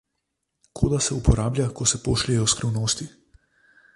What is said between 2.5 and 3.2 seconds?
skrivnosti.